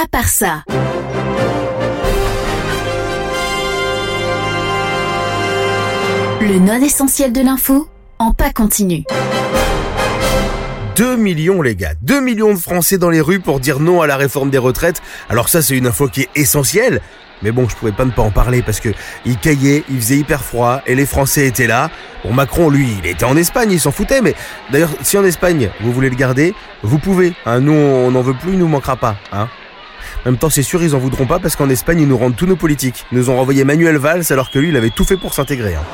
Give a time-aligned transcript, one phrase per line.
[0.00, 0.62] à part ça.
[6.40, 7.88] Le non essentiel de l'info
[8.20, 9.02] en pas continu.
[10.94, 14.06] 2 millions les gars, 2 millions de Français dans les rues pour dire non à
[14.06, 15.02] la réforme des retraites.
[15.28, 17.00] Alors ça c'est une info qui est essentielle.
[17.42, 18.88] Mais bon, je pouvais pas ne pas en parler parce que
[19.24, 21.90] il caillait, il faisait hyper froid et les Français étaient là.
[22.24, 24.22] Bon, Macron, lui, il était en Espagne, il s'en foutait.
[24.22, 24.34] Mais
[24.70, 27.32] d'ailleurs, si en Espagne vous voulez le garder, vous pouvez.
[27.46, 29.16] Hein, nous, on n'en veut plus, il nous manquera pas.
[29.32, 29.48] Hein.
[30.24, 32.36] En même temps, c'est sûr, ils en voudront pas parce qu'en Espagne, ils nous rendent
[32.36, 33.04] tous nos politiques.
[33.12, 35.74] Ils nous ont renvoyé Manuel Valls alors que lui, il avait tout fait pour s'intégrer.
[35.74, 35.84] Hein.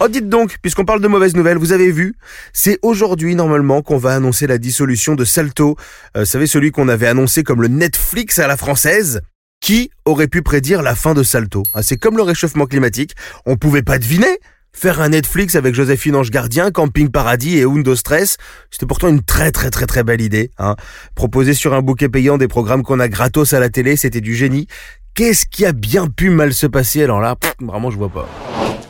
[0.00, 2.16] Oh, dites donc, puisqu'on parle de mauvaises nouvelles, vous avez vu,
[2.52, 5.76] c'est aujourd'hui normalement qu'on va annoncer la dissolution de Salto.
[6.16, 9.22] Euh, vous savez, celui qu'on avait annoncé comme le Netflix à la française.
[9.62, 11.62] Qui aurait pu prédire la fin de Salto?
[11.72, 13.14] Ah, C'est comme le réchauffement climatique,
[13.46, 14.38] on pouvait pas deviner.
[14.78, 18.36] Faire un Netflix avec Joséphine Ange Gardien, Camping Paradis et Undo Stress,
[18.70, 20.50] c'était pourtant une très très très très belle idée.
[20.58, 20.76] Hein.
[21.14, 24.34] Proposer sur un bouquet payant des programmes qu'on a gratos à la télé, c'était du
[24.34, 24.66] génie.
[25.14, 27.02] Qu'est-ce qui a bien pu mal se passer?
[27.02, 28.28] Alors là Vraiment, je vois pas.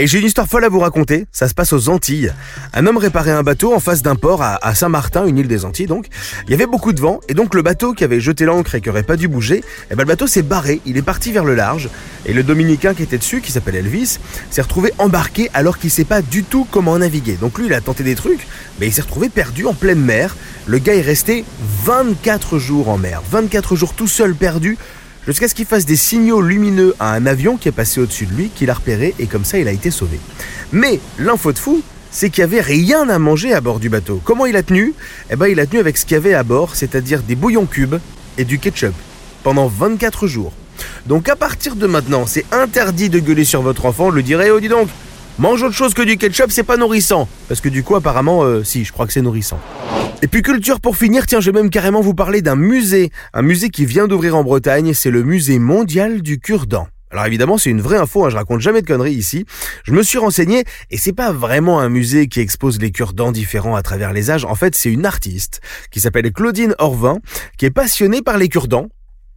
[0.00, 1.26] Et j'ai une histoire folle à vous raconter.
[1.32, 2.32] Ça se passe aux Antilles.
[2.72, 5.88] Un homme réparait un bateau en face d'un port à, Saint-Martin, une île des Antilles
[5.88, 6.06] donc.
[6.46, 8.80] Il y avait beaucoup de vent et donc le bateau qui avait jeté l'ancre et
[8.80, 10.80] qui aurait pas dû bouger, eh ben le bateau s'est barré.
[10.86, 11.90] Il est parti vers le large
[12.26, 16.04] et le Dominicain qui était dessus, qui s'appelle Elvis, s'est retrouvé embarqué alors qu'il sait
[16.04, 17.34] pas du tout comment naviguer.
[17.34, 18.46] Donc lui, il a tenté des trucs,
[18.78, 20.36] mais il s'est retrouvé perdu en pleine mer.
[20.66, 21.44] Le gars est resté
[21.84, 24.78] 24 jours en mer, 24 jours tout seul perdu
[25.28, 28.32] jusqu'à ce qu'il fasse des signaux lumineux à un avion qui est passé au-dessus de
[28.32, 30.18] lui, qu'il a repéré et comme ça il a été sauvé.
[30.72, 34.22] Mais l'info de fou, c'est qu'il n'y avait rien à manger à bord du bateau.
[34.24, 34.94] Comment il a tenu?
[35.30, 37.66] Eh ben il a tenu avec ce qu'il y avait à bord, c'est-à-dire des bouillons
[37.66, 37.96] cubes
[38.38, 38.94] et du ketchup,
[39.42, 40.52] pendant 24 jours.
[41.06, 44.60] Donc à partir de maintenant, c'est interdit de gueuler sur votre enfant, le dirait, oh
[44.60, 44.88] dis donc,
[45.38, 47.28] mange autre chose que du ketchup, c'est pas nourrissant.
[47.48, 49.60] Parce que du coup apparemment, euh, si, je crois que c'est nourrissant.
[50.20, 53.10] Et puis culture pour finir, tiens, je vais même carrément vous parler d'un musée.
[53.32, 56.88] Un musée qui vient d'ouvrir en Bretagne, c'est le musée mondial du cure-dent.
[57.10, 59.46] Alors évidemment, c'est une vraie info, hein, je raconte jamais de conneries ici.
[59.84, 63.76] Je me suis renseigné et c'est pas vraiment un musée qui expose les cure-dents différents
[63.76, 64.44] à travers les âges.
[64.44, 65.60] En fait, c'est une artiste
[65.90, 67.18] qui s'appelle Claudine Orvin,
[67.56, 68.88] qui est passionnée par les cure-dents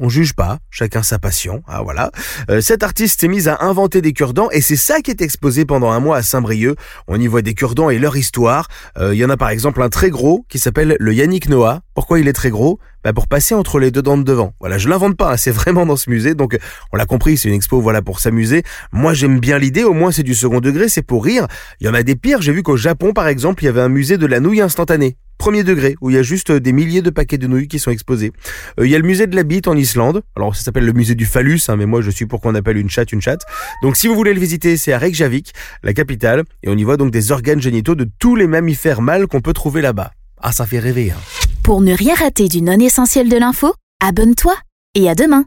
[0.00, 1.62] on juge pas, chacun sa passion.
[1.66, 2.10] Ah voilà.
[2.50, 5.64] Euh, cet artiste s'est mise à inventer des cure-dents et c'est ça qui est exposé
[5.64, 6.76] pendant un mois à Saint-Brieuc.
[7.06, 8.68] On y voit des cure-dents et leur histoire.
[8.98, 11.80] Euh, il y en a par exemple un très gros qui s'appelle le Yannick Noah.
[11.94, 12.78] Pourquoi il est très gros?
[13.04, 14.54] Bah Pour passer entre les deux dents de devant.
[14.60, 16.34] Voilà, je l'invente pas, hein, c'est vraiment dans ce musée.
[16.34, 16.58] Donc
[16.92, 18.62] on l'a compris, c'est une expo voilà pour s'amuser.
[18.92, 21.46] Moi j'aime bien l'idée, au moins c'est du second degré, c'est pour rire.
[21.80, 23.82] Il y en a des pires, j'ai vu qu'au Japon par exemple, il y avait
[23.82, 27.02] un musée de la nouille instantanée premier degré, où il y a juste des milliers
[27.02, 28.32] de paquets de nouilles qui sont exposés.
[28.80, 30.22] Euh, il y a le musée de la bite en Islande.
[30.36, 32.78] Alors ça s'appelle le musée du phallus, hein, mais moi je suis pour qu'on appelle
[32.78, 33.42] une chatte une chatte.
[33.82, 35.52] Donc si vous voulez le visiter, c'est à Reykjavik,
[35.82, 39.26] la capitale, et on y voit donc des organes génitaux de tous les mammifères mâles
[39.26, 40.12] qu'on peut trouver là-bas.
[40.40, 41.10] Ah, ça fait rêver.
[41.10, 41.20] Hein.
[41.62, 44.54] Pour ne rien rater du non essentiel de l'info, abonne-toi
[44.94, 45.42] et à demain.